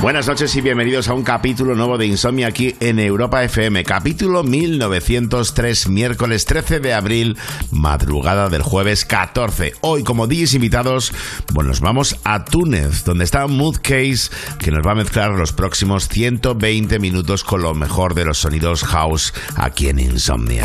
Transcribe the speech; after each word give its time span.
Buenas 0.00 0.28
noches 0.28 0.54
y 0.54 0.60
bienvenidos 0.60 1.08
a 1.08 1.14
un 1.14 1.24
capítulo 1.24 1.74
nuevo 1.74 1.98
de 1.98 2.06
Insomnia 2.06 2.46
aquí 2.46 2.76
en 2.78 3.00
Europa 3.00 3.42
FM. 3.42 3.82
Capítulo 3.82 4.44
1903, 4.44 5.88
miércoles 5.88 6.44
13 6.44 6.78
de 6.78 6.94
abril, 6.94 7.36
madrugada 7.72 8.48
del 8.48 8.62
jueves 8.62 9.04
14. 9.04 9.74
Hoy, 9.80 10.04
como 10.04 10.28
DJs 10.28 10.54
invitados, 10.54 11.12
bueno, 11.52 11.70
nos 11.70 11.80
vamos 11.80 12.16
a 12.22 12.44
Túnez, 12.44 13.02
donde 13.04 13.24
está 13.24 13.48
Mood 13.48 13.78
Case, 13.82 14.30
que 14.60 14.70
nos 14.70 14.86
va 14.86 14.92
a 14.92 14.94
mezclar 14.94 15.32
los 15.32 15.52
próximos 15.52 16.08
120 16.08 17.00
minutos 17.00 17.42
con 17.42 17.62
lo 17.62 17.74
mejor 17.74 18.14
de 18.14 18.24
los 18.24 18.38
sonidos 18.38 18.84
house 18.84 19.34
aquí 19.56 19.88
en 19.88 19.98
Insomnia. 19.98 20.64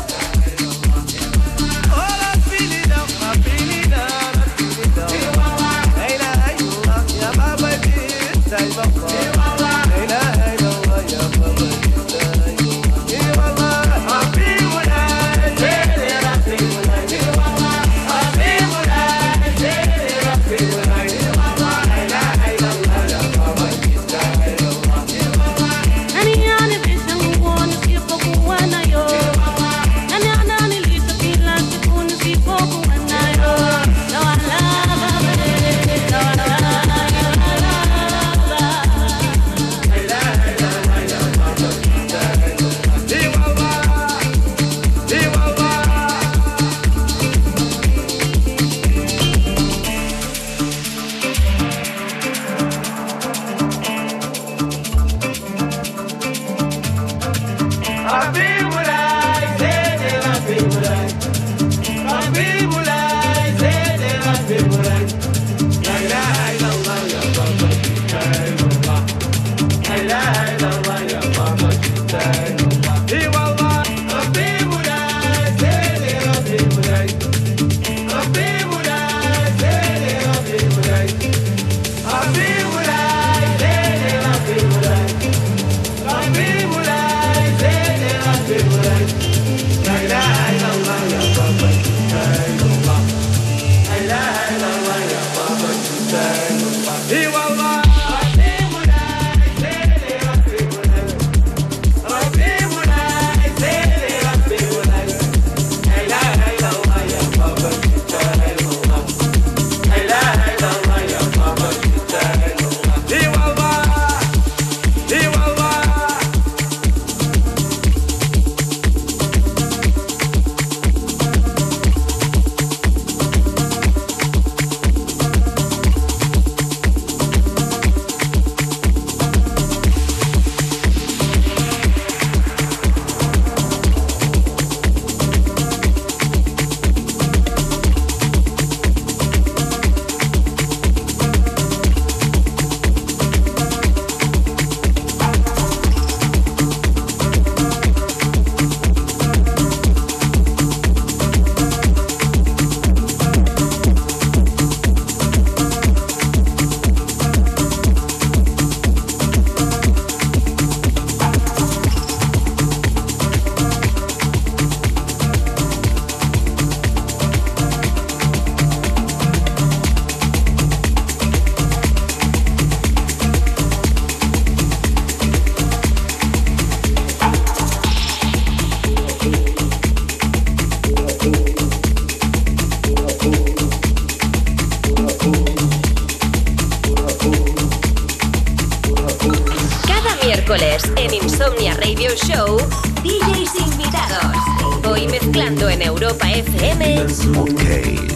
Show, 192.31 192.57
DJs 193.03 193.55
invitados. 193.59 194.37
Hoy 194.85 195.07
mezclando 195.07 195.69
en 195.69 195.81
Europa 195.81 196.31
FM. 196.31 198.10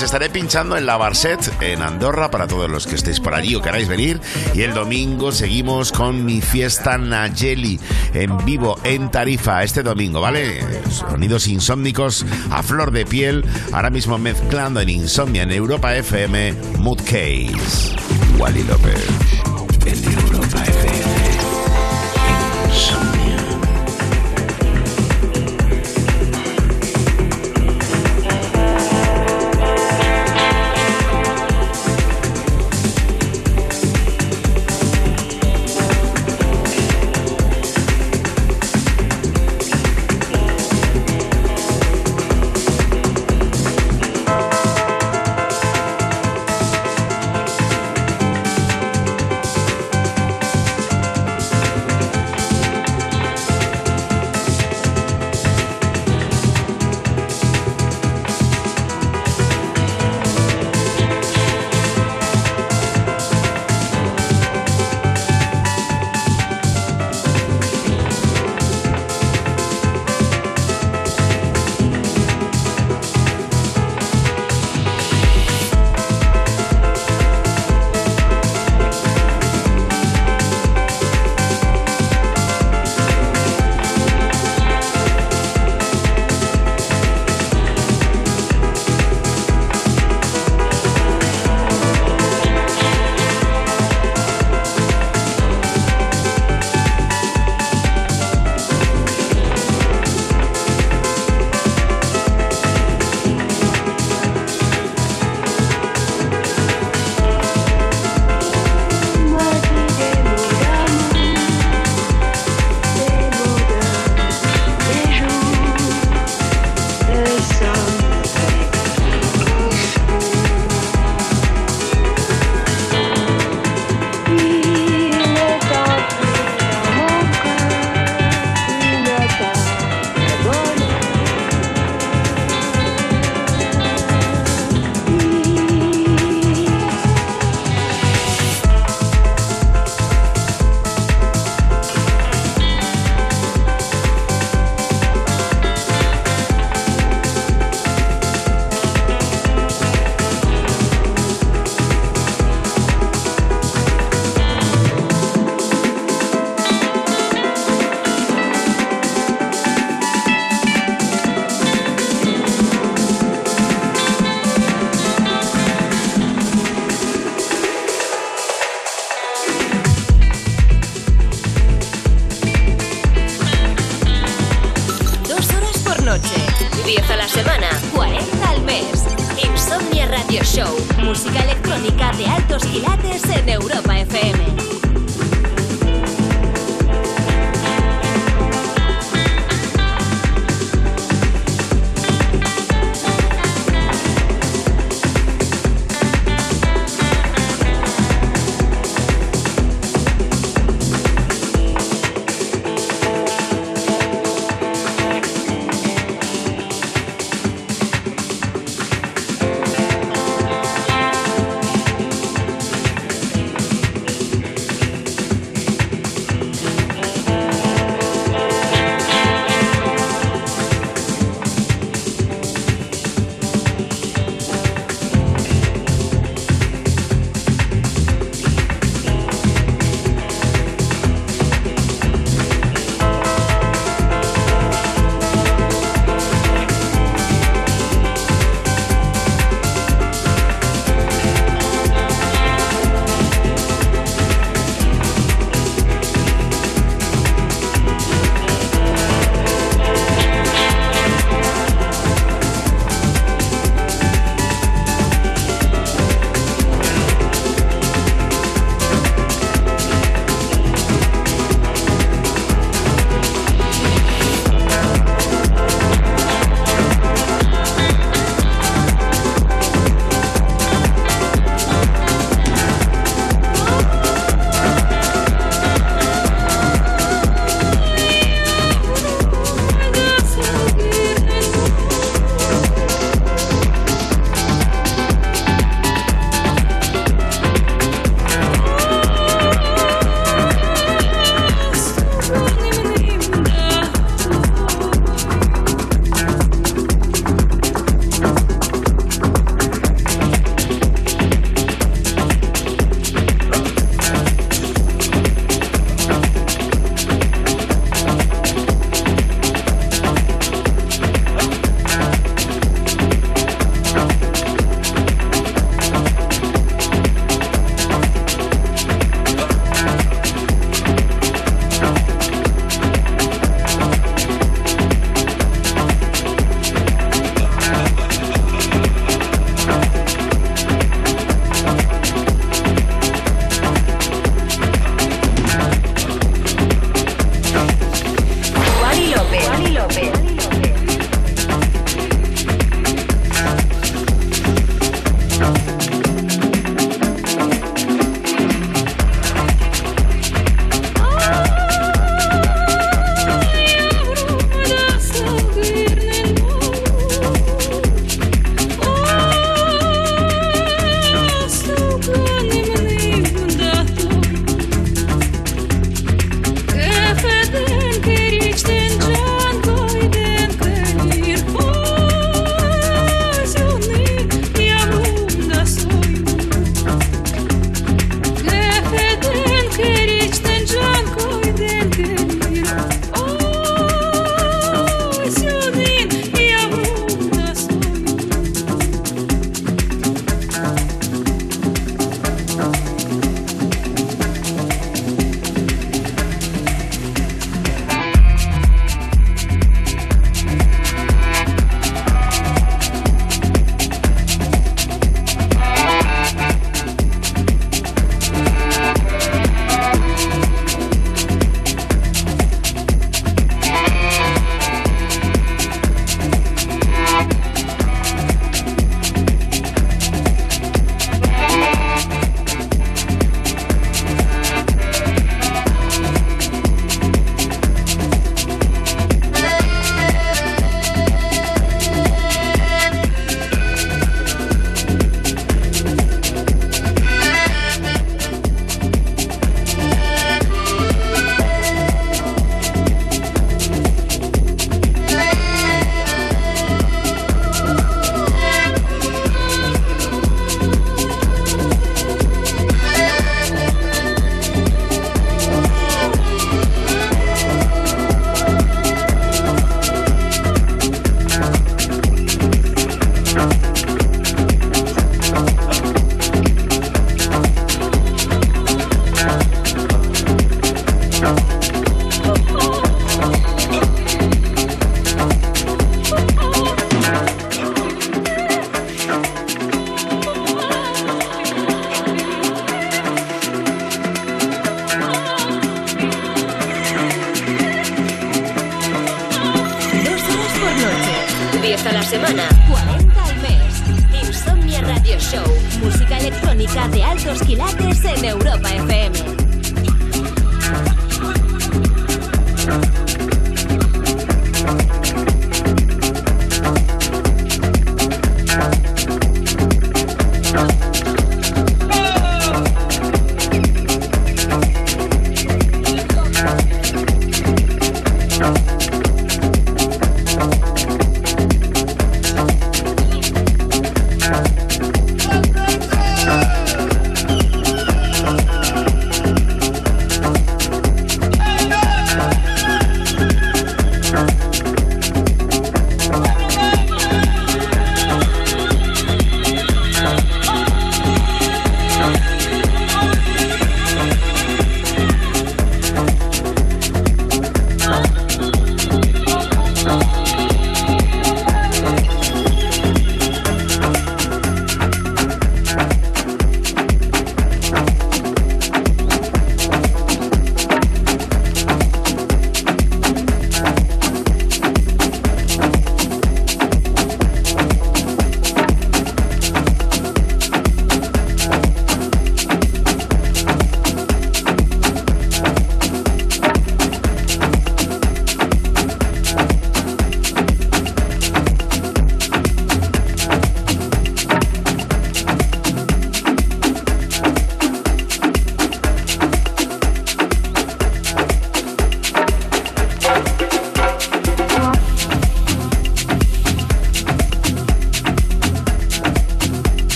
Estaré 0.00 0.30
pinchando 0.30 0.78
en 0.78 0.86
la 0.86 0.96
Barset, 0.96 1.52
en 1.60 1.82
Andorra, 1.82 2.30
para 2.30 2.46
todos 2.46 2.70
los 2.70 2.86
que 2.86 2.94
estéis 2.94 3.20
por 3.20 3.34
allí 3.34 3.54
o 3.54 3.60
queráis 3.60 3.88
venir. 3.88 4.20
Y 4.54 4.62
el 4.62 4.72
domingo 4.72 5.32
seguimos 5.32 5.92
con 5.92 6.24
mi 6.24 6.40
fiesta 6.40 6.96
Nayeli 6.96 7.78
en 8.14 8.42
vivo 8.44 8.78
en 8.84 9.10
Tarifa, 9.10 9.62
este 9.62 9.82
domingo, 9.82 10.20
¿vale? 10.20 10.64
Sonidos 10.88 11.46
insómnicos 11.46 12.24
a 12.50 12.62
flor 12.62 12.90
de 12.90 13.04
piel, 13.04 13.44
ahora 13.72 13.90
mismo 13.90 14.16
mezclando 14.16 14.80
en 14.80 14.88
Insomnia 14.88 15.42
en 15.42 15.52
Europa 15.52 15.94
FM, 15.94 16.54
Mood 16.78 17.00
Case. 17.00 17.94
Wally 18.38 18.62
López 18.62 19.06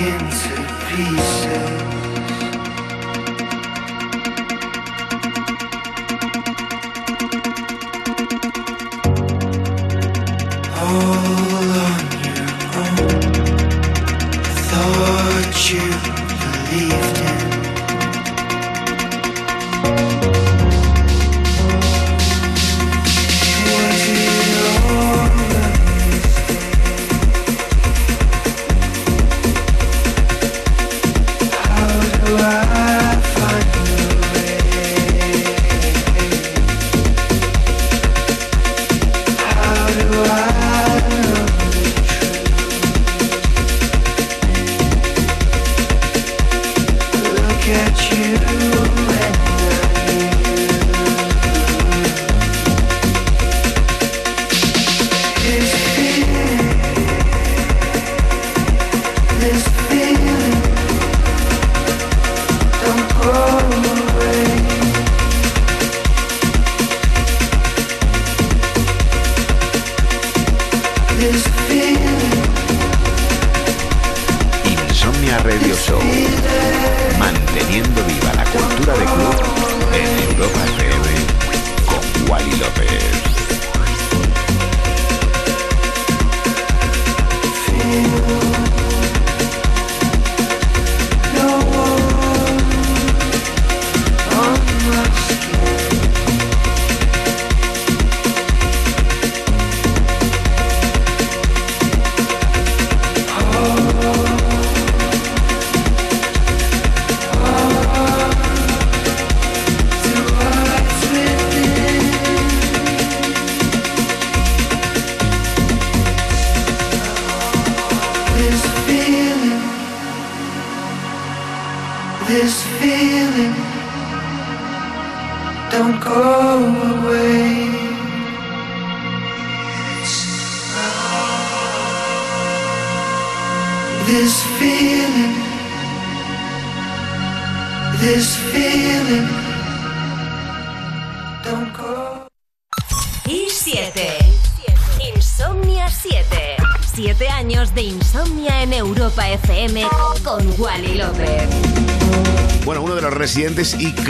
y 0.00 1.73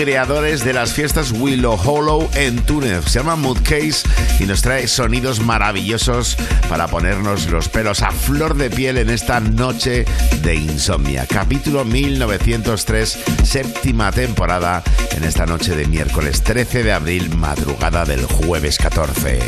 creadores 0.04 0.62
de 0.66 0.74
las 0.74 0.92
fiestas 0.92 1.32
Willow 1.32 1.80
Hollow 1.82 2.28
en 2.34 2.56
Túnez. 2.56 3.06
Se 3.06 3.20
llama 3.20 3.36
Mood 3.36 3.56
Case 3.62 4.06
y 4.38 4.44
nos 4.44 4.60
trae 4.60 4.86
sonidos 4.86 5.40
maravillosos 5.40 6.36
para 6.68 6.88
ponernos 6.88 7.46
los 7.46 7.70
pelos 7.70 8.02
a 8.02 8.10
flor 8.10 8.54
de 8.54 8.68
piel 8.68 8.98
en 8.98 9.08
esta 9.08 9.40
noche 9.40 10.04
de 10.42 10.56
insomnia. 10.56 11.24
Capítulo 11.26 11.86
1903, 11.86 13.18
séptima 13.44 14.12
temporada, 14.12 14.82
en 15.12 15.24
esta 15.24 15.46
noche 15.46 15.74
de 15.74 15.86
miércoles 15.86 16.42
13 16.42 16.82
de 16.82 16.92
abril, 16.92 17.34
madrugada 17.38 18.04
del 18.04 18.26
jueves 18.26 18.76
14. 18.76 19.38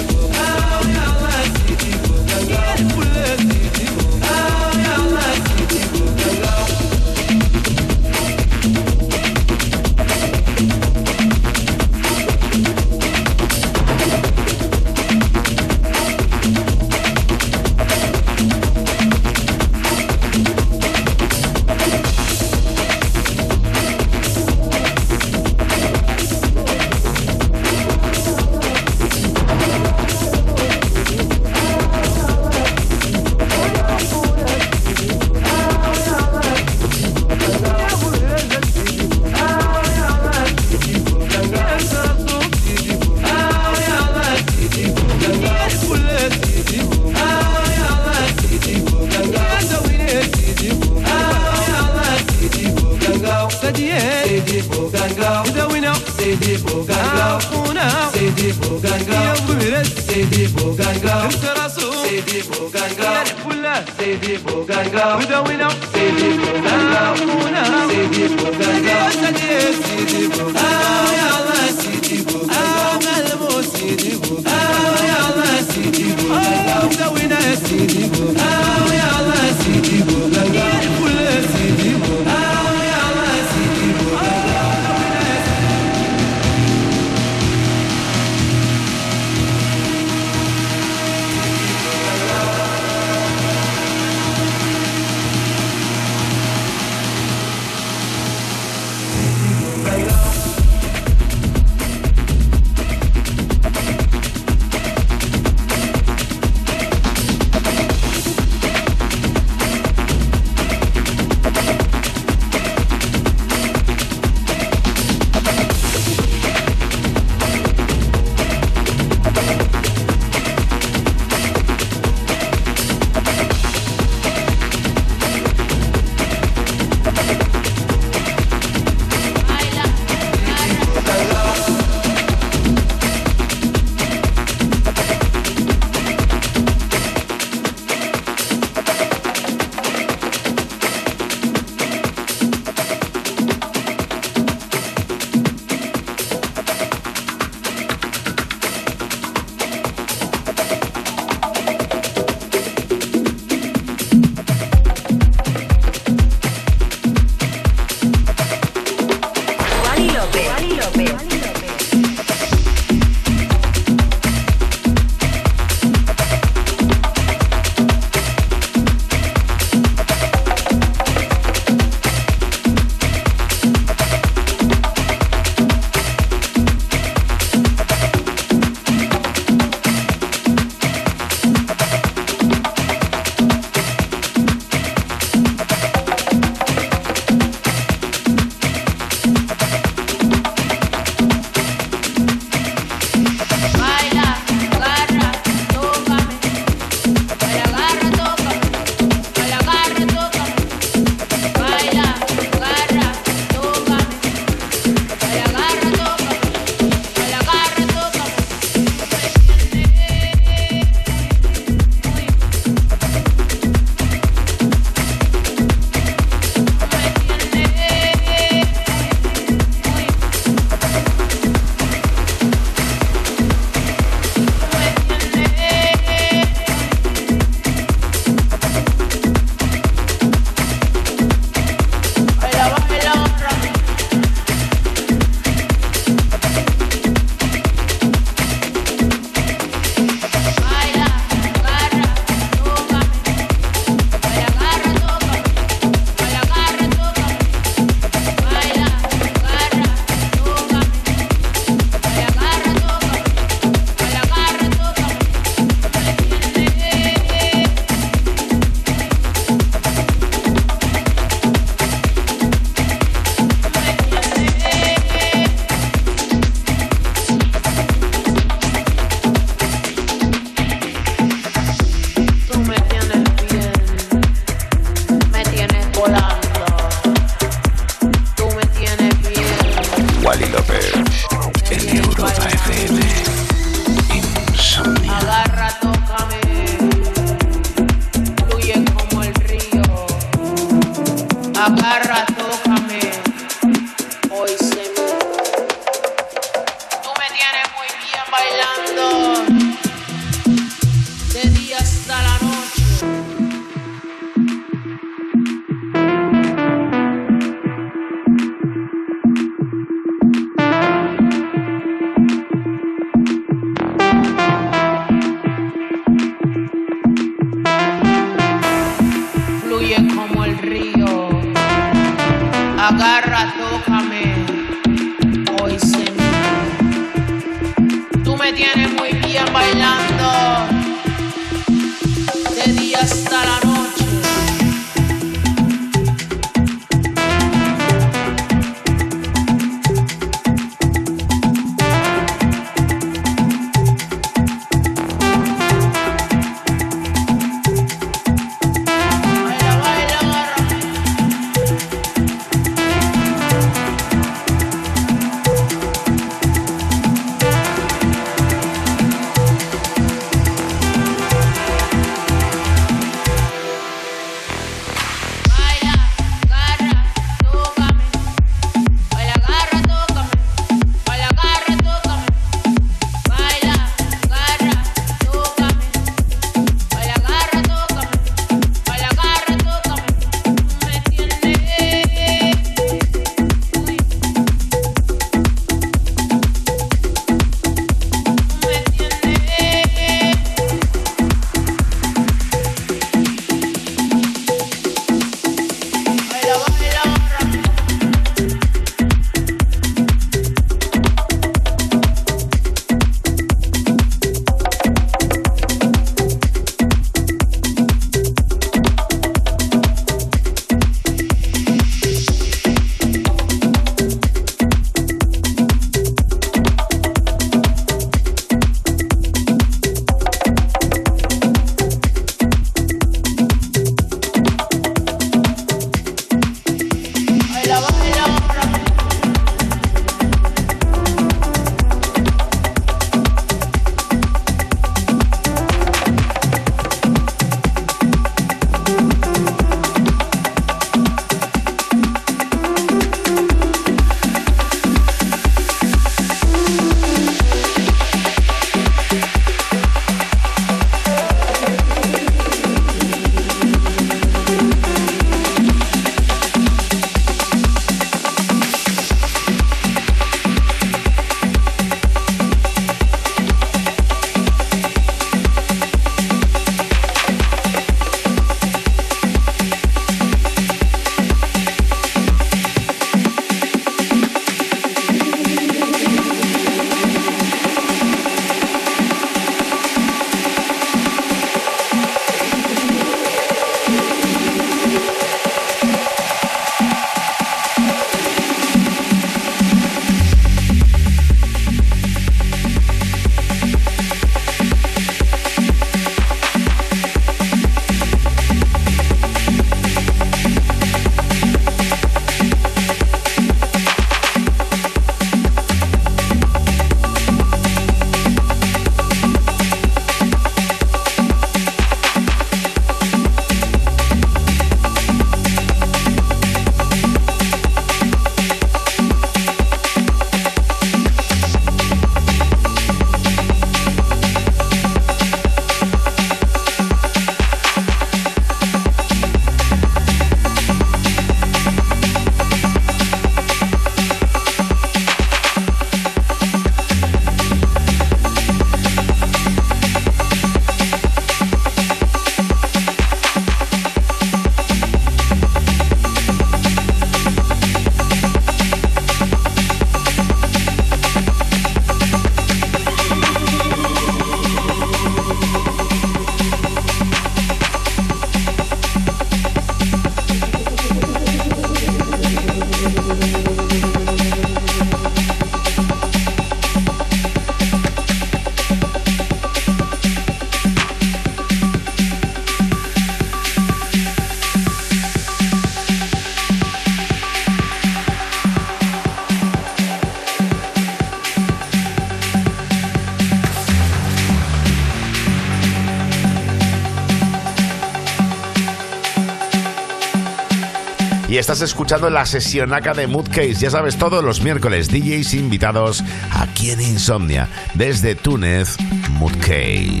Estás 591.52 591.68
escuchando 591.68 592.08
la 592.08 592.24
sesionaca 592.24 592.94
de 592.94 593.06
Moodcase. 593.06 593.54
Ya 593.56 593.70
sabes, 593.70 593.98
todos 593.98 594.24
los 594.24 594.40
miércoles 594.40 594.88
DJs 594.88 595.34
invitados 595.34 596.02
aquí 596.30 596.70
en 596.70 596.80
Insomnia, 596.80 597.46
desde 597.74 598.14
Túnez, 598.14 598.78
Moodcase. 599.10 600.00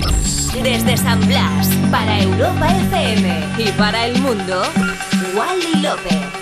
Desde 0.62 0.96
San 0.96 1.20
Blas, 1.26 1.68
para 1.90 2.22
Europa 2.22 2.74
FM 2.86 3.44
y 3.58 3.70
para 3.72 4.06
el 4.06 4.18
mundo, 4.22 4.62
Wally 5.36 5.82
López. 5.82 6.41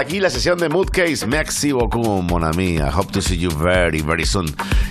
Hasta 0.00 0.08
aquí 0.08 0.20
la 0.20 0.30
sesión 0.30 0.58
de 0.58 0.70
Moodcase. 0.70 1.26
Merci 1.26 1.72
beaucoup, 1.72 2.22
mon 2.22 2.42
ami. 2.42 2.76
I 2.76 2.88
hope 2.90 3.12
to 3.12 3.20
see 3.20 3.36
you 3.36 3.50
very, 3.50 4.00
very 4.00 4.24
soon. 4.24 4.46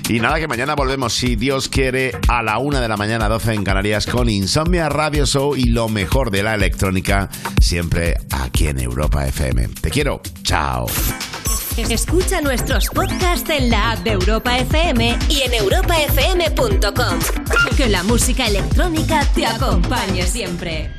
Y 0.08 0.20
nada, 0.20 0.40
que 0.40 0.48
mañana 0.48 0.76
volvemos, 0.76 1.14
si 1.14 1.36
Dios 1.36 1.68
quiere, 1.68 2.12
a 2.28 2.44
la 2.44 2.60
una 2.60 2.80
de 2.80 2.88
la 2.88 2.96
mañana, 2.96 3.28
12 3.28 3.54
en 3.56 3.64
Canarias, 3.64 4.06
con 4.06 4.30
Insomnia 4.30 4.88
Radio 4.88 5.26
Show 5.26 5.56
y 5.56 5.64
lo 5.64 5.90
mejor 5.90 6.30
de 6.30 6.44
la 6.44 6.54
electrónica, 6.54 7.30
siempre 7.60 8.18
aquí 8.32 8.68
en 8.68 8.80
Europa 8.80 9.26
FM. 9.26 9.70
Te 9.82 9.90
quiero. 9.90 10.22
Chao. 10.44 10.86
Escucha 11.78 12.42
nuestros 12.42 12.88
podcasts 12.90 13.50
en 13.50 13.72
la 13.72 13.94
app 13.94 14.00
de 14.00 14.12
Europa 14.12 14.60
FM 14.60 15.18
y 15.30 15.42
en 15.42 15.54
europafm.com. 15.56 17.20
Que 17.76 17.88
la 17.88 18.04
música 18.04 18.46
electrónica 18.46 19.26
te 19.34 19.48
acompañe 19.48 20.28
siempre. 20.28 20.99